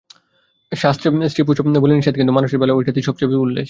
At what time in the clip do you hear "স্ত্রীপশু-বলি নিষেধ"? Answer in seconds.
1.29-2.15